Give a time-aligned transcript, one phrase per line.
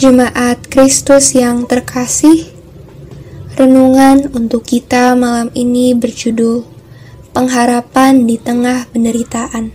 [0.00, 2.48] Jemaat Kristus yang terkasih,
[3.60, 6.64] renungan untuk kita malam ini berjudul
[7.36, 9.68] Pengharapan di Tengah Penderitaan.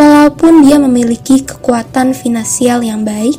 [0.00, 3.36] walaupun dia memiliki kekuatan finansial yang baik?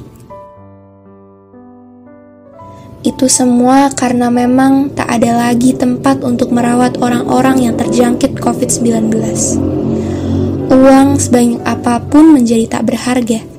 [3.02, 9.09] Itu semua karena memang tak ada lagi tempat untuk merawat orang-orang yang terjangkit COVID-19.
[10.70, 13.55] Uang sebanyak apa pun menjadi tak berharga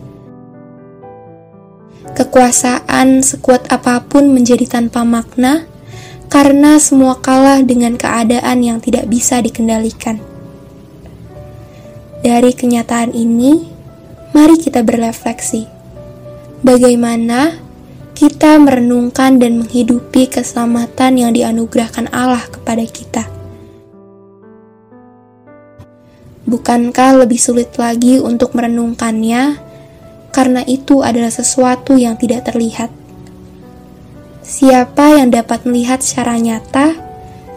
[2.17, 5.69] Kekuasaan sekuat apa pun menjadi tanpa makna
[6.33, 10.17] karena semua kalah dengan keadaan yang tidak bisa dikendalikan.
[12.25, 13.69] Dari kenyataan ini,
[14.33, 15.69] mari kita berefleksi.
[16.65, 17.61] Bagaimana
[18.17, 23.29] kita merenungkan dan menghidupi keselamatan yang dianugerahkan Allah kepada kita?
[26.49, 29.66] Bukankah lebih sulit lagi untuk merenungkannya
[30.37, 32.93] karena itu adalah sesuatu yang tidak terlihat.
[34.45, 36.93] Siapa yang dapat melihat secara nyata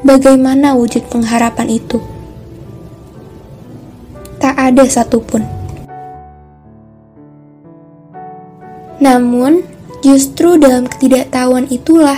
[0.08, 2.00] bagaimana wujud pengharapan itu?
[4.40, 5.44] Tak ada satupun.
[9.04, 9.68] Namun,
[10.00, 12.16] justru dalam ketidaktahuan itulah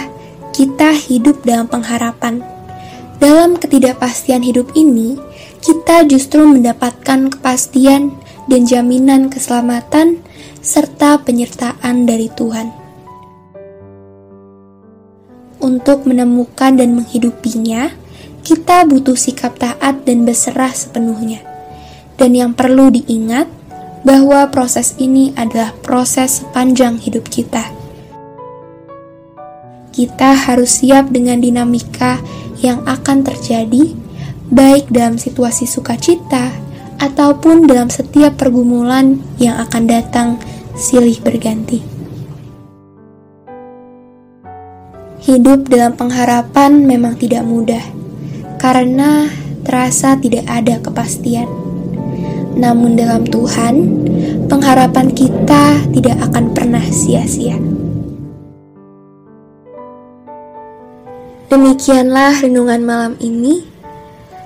[0.54, 2.46] kita hidup dalam pengharapan.
[3.18, 5.18] Dalam ketidakpastian hidup ini,
[5.66, 8.14] kita justru mendapatkan kepastian
[8.51, 10.19] dan jaminan keselamatan
[10.59, 12.67] serta penyertaan dari Tuhan.
[15.63, 17.95] Untuk menemukan dan menghidupinya,
[18.44, 21.39] kita butuh sikap taat dan berserah sepenuhnya.
[22.19, 23.47] Dan yang perlu diingat
[24.03, 27.72] bahwa proses ini adalah proses sepanjang hidup kita.
[29.95, 32.19] Kita harus siap dengan dinamika
[32.59, 33.95] yang akan terjadi,
[34.51, 36.71] baik dalam situasi sukacita
[37.01, 40.29] ataupun dalam setiap pergumulan yang akan datang
[40.78, 41.81] silih berganti.
[45.22, 47.81] Hidup dalam pengharapan memang tidak mudah,
[48.62, 49.29] karena
[49.66, 51.50] terasa tidak ada kepastian.
[52.57, 53.75] Namun, dalam Tuhan,
[54.45, 57.57] pengharapan kita tidak akan pernah sia-sia.
[61.50, 63.70] Demikianlah renungan malam ini.